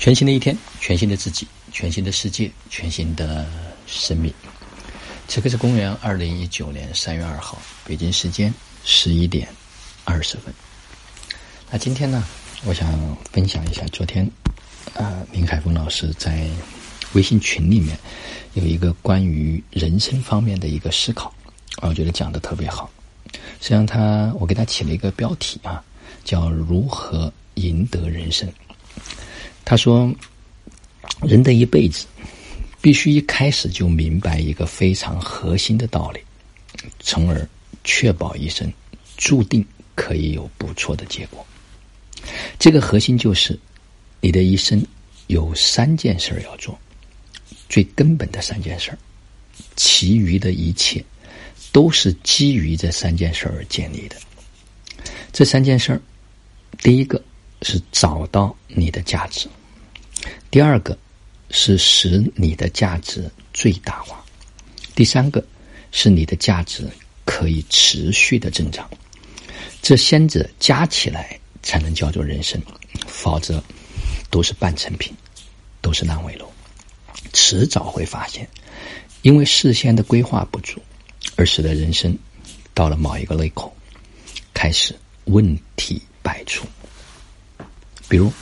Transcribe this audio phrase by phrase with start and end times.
[0.00, 3.46] 全新的一天，全新的自己，全新的世界，全新的
[3.86, 4.32] 生命。
[5.28, 8.52] 此刻是公元二零一九年三月二号，北京时间
[8.82, 9.46] 十一点
[10.04, 10.54] 二十分。
[11.70, 12.24] 那今天呢，
[12.64, 14.26] 我想分享一下昨天，
[14.94, 16.48] 呃，林海峰老师在
[17.12, 17.94] 微信群里面
[18.54, 21.30] 有一个关于人生方面的一个思考，
[21.82, 22.90] 我觉得讲的特别好。
[23.60, 25.84] 实际上，他我给他起了一个标题啊，
[26.24, 28.50] 叫“如何赢得人生”。
[29.70, 30.12] 他说
[31.22, 32.04] ：“人的一辈子，
[32.80, 36.18] 必须一开始就明白一个非常核心的道理，
[36.98, 37.48] 从而
[37.84, 38.68] 确保一生
[39.16, 39.64] 注定
[39.94, 41.46] 可以有不错的结果。
[42.58, 43.56] 这个核心就是，
[44.20, 44.84] 你的一生
[45.28, 46.76] 有三件事要做，
[47.68, 48.90] 最根本的三件事
[49.76, 51.00] 其余的一切
[51.70, 54.16] 都是基于这三件事而建立的。
[55.32, 56.02] 这三件事
[56.78, 57.22] 第一个
[57.62, 59.48] 是找到你的价值。”
[60.50, 60.98] 第二个
[61.50, 64.24] 是使你的价值最大化，
[64.94, 65.44] 第三个
[65.92, 66.88] 是你的价值
[67.24, 68.88] 可以持续的增长。
[69.80, 72.60] 这三者加起来才能叫做人生，
[73.06, 73.62] 否则
[74.28, 75.12] 都是半成品，
[75.80, 76.50] 都是烂尾楼。
[77.32, 78.48] 迟早会发现，
[79.22, 80.82] 因为事先的规划不足，
[81.36, 82.16] 而使得人生
[82.74, 83.74] 到了某一个内口，
[84.52, 86.66] 开始问题百出。
[88.08, 88.32] 比如，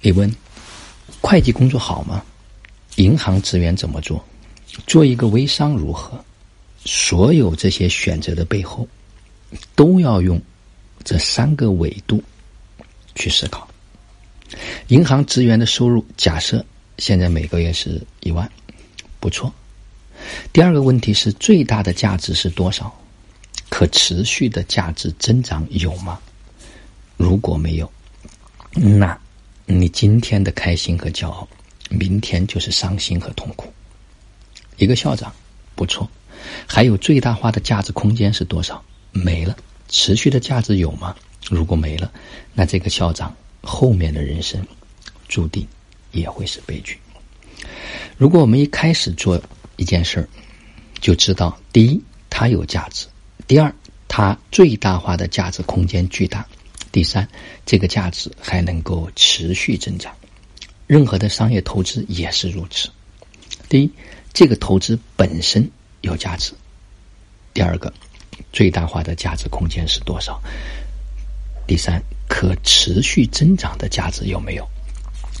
[0.00, 0.34] 你问。
[1.20, 2.22] 会计工作好吗？
[2.96, 4.24] 银行职员怎么做？
[4.86, 6.22] 做一个微商如何？
[6.84, 8.86] 所有这些选择的背后，
[9.74, 10.40] 都要用
[11.04, 12.22] 这三个维度
[13.14, 13.68] 去思考。
[14.88, 16.64] 银行职员的收入，假设
[16.98, 18.50] 现在每个月是一万，
[19.20, 19.52] 不错。
[20.52, 22.92] 第二个问题是最大的价值是多少？
[23.68, 26.18] 可持续的价值增长有吗？
[27.16, 27.92] 如果没有，
[28.72, 29.18] 那。
[29.70, 31.46] 你今天的开心和骄傲，
[31.90, 33.70] 明天就是伤心和痛苦。
[34.78, 35.30] 一个校长
[35.74, 36.10] 不错，
[36.66, 38.82] 还有最大化的价值空间是多少？
[39.12, 39.54] 没了，
[39.90, 41.14] 持续的价值有吗？
[41.50, 42.10] 如果没了，
[42.54, 44.66] 那这个校长后面的人生
[45.28, 45.68] 注定
[46.12, 46.98] 也会是悲剧。
[48.16, 49.38] 如果我们一开始做
[49.76, 50.28] 一件事儿，
[50.98, 53.06] 就知道第一，它有价值；
[53.46, 53.70] 第二，
[54.08, 56.46] 它最大化的价值空间巨大。
[56.98, 57.28] 第三，
[57.64, 60.12] 这个价值还能够持续增长。
[60.88, 62.90] 任何的商业投资也是如此。
[63.68, 63.90] 第一，
[64.32, 65.70] 这个投资本身
[66.00, 66.54] 有价值；
[67.54, 67.94] 第二个，
[68.52, 70.42] 最大化的价值空间是多少？
[71.68, 74.68] 第三，可持续增长的价值有没有？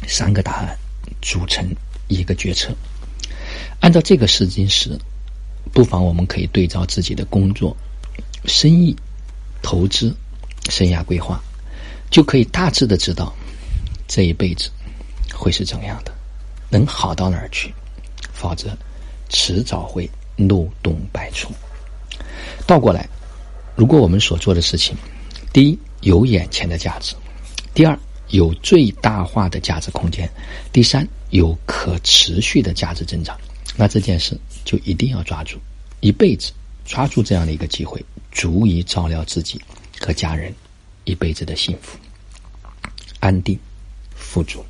[0.06, 0.78] 三个答案
[1.20, 1.68] 组成
[2.06, 2.72] 一个决策。
[3.80, 4.96] 按照这个试金石，
[5.72, 7.76] 不妨我们可以对照自己的工作、
[8.44, 8.96] 生意、
[9.60, 10.14] 投资。
[10.70, 11.42] 生涯规划，
[12.10, 13.34] 就可以大致的知道
[14.06, 14.70] 这一辈子
[15.34, 16.12] 会是怎样的，
[16.70, 17.72] 能好到哪儿去？
[18.34, 18.76] 否则，
[19.28, 21.50] 迟早会漏洞百出。
[22.66, 23.08] 倒过来，
[23.74, 24.96] 如果我们所做的事情，
[25.52, 27.14] 第一有眼前的价值，
[27.74, 27.98] 第二
[28.28, 30.30] 有最大化的价值空间，
[30.72, 33.36] 第三有可持续的价值增长，
[33.76, 35.58] 那这件事就一定要抓住，
[36.00, 36.52] 一辈子
[36.84, 38.02] 抓住这样的一个机会，
[38.32, 39.60] 足以照料自己。
[40.00, 40.54] 和家人
[41.08, 41.98] 一辈子的幸福、
[43.18, 43.58] 安定、
[44.14, 44.62] 富足。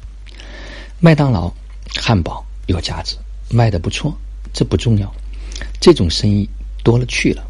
[1.00, 1.52] 麦当劳
[1.96, 3.16] 汉堡有价值，
[3.50, 4.16] 卖的不错，
[4.52, 5.12] 这不重要。
[5.80, 6.48] 这种生意
[6.84, 7.44] 多了去了，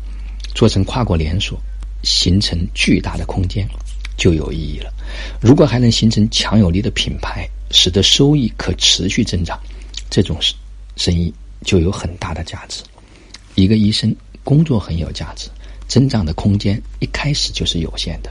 [0.54, 1.60] 做成跨国连锁，
[2.02, 3.68] 形成巨大的空间，
[4.16, 4.90] 就有意义了。
[5.38, 9.60] 如果还能形成强有力的品牌，使得收益可持续增长，
[10.08, 10.56] 这种生
[10.96, 11.32] 生意
[11.62, 12.82] 就有很大的价值。
[13.54, 15.50] 一个医生工作很有价值。
[15.86, 18.30] 增长的空间一开始就是有限的，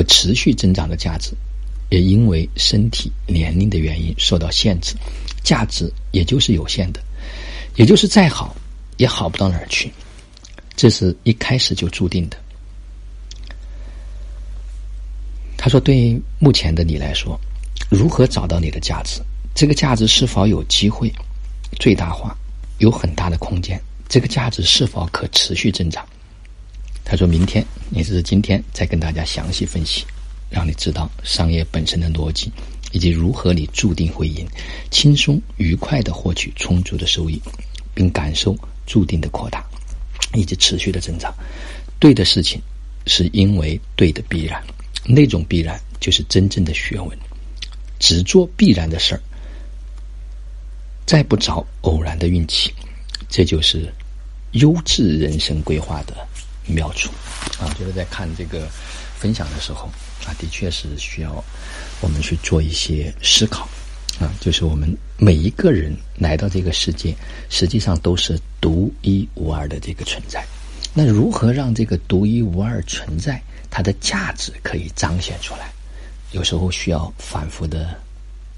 [0.00, 1.32] 可持续增长的价值，
[1.90, 4.94] 也因为身体年龄的原因受到限制，
[5.44, 7.02] 价值也就是有限的，
[7.76, 8.56] 也就是再好
[8.96, 9.92] 也好不到哪儿去，
[10.74, 12.38] 这是一开始就注定的。
[15.58, 17.38] 他说：“对目前的你来说，
[17.90, 19.20] 如何找到你的价值？
[19.54, 21.12] 这个价值是否有机会
[21.78, 22.34] 最大化？
[22.78, 23.78] 有很大的空间？
[24.08, 26.02] 这个价值是否可持续增长？”
[27.10, 30.06] 他说明天，也就是今天，再跟大家详细分析，
[30.48, 32.52] 让你知道商业本身的逻辑，
[32.92, 34.46] 以及如何你注定会赢，
[34.92, 37.42] 轻松愉快的获取充足的收益，
[37.94, 39.66] 并感受注定的扩大，
[40.34, 41.34] 以及持续的增长。
[41.98, 42.62] 对的事情，
[43.08, 44.62] 是因为对的必然，
[45.04, 47.18] 那种必然就是真正的学问。
[47.98, 49.20] 只做必然的事儿，
[51.06, 52.72] 再不找偶然的运气，
[53.28, 53.92] 这就是
[54.52, 56.14] 优质人生规划的。
[56.70, 57.10] 妙处
[57.60, 58.68] 啊，就是在看这个
[59.18, 59.88] 分享的时候
[60.26, 61.44] 啊，的确是需要
[62.00, 63.68] 我们去做一些思考
[64.20, 67.14] 啊，就是我们每一个人来到这个世界，
[67.48, 70.44] 实际上都是独一无二的这个存在。
[70.92, 73.40] 那如何让这个独一无二存在
[73.70, 75.70] 它的价值可以彰显出来？
[76.32, 77.94] 有时候需要反复的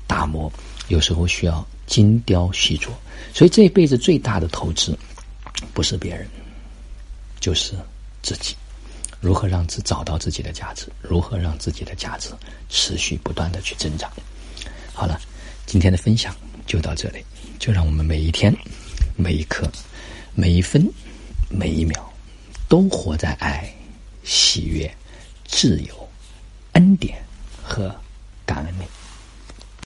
[0.06, 0.50] 打磨，
[0.88, 2.88] 有时候需要精雕细琢。
[3.34, 4.98] 所以这一辈子最大的投资，
[5.72, 6.26] 不是别人，
[7.40, 7.74] 就是
[8.22, 8.56] 自己。
[9.20, 10.88] 如何让自找到自己的价值？
[11.00, 12.30] 如何让自己的价值
[12.69, 14.10] 持续不断的去增长？
[14.92, 15.20] 好了，
[15.66, 16.34] 今天的分享
[16.66, 17.24] 就到这里。
[17.58, 18.52] 就让我们每一天、
[19.14, 19.70] 每一刻、
[20.34, 20.84] 每一分、
[21.48, 22.12] 每一秒，
[22.69, 23.72] 都活在爱、
[24.24, 24.92] 喜悦、
[25.46, 26.08] 自由、
[26.72, 27.22] 恩典
[27.62, 27.94] 和
[28.44, 28.84] 感恩里。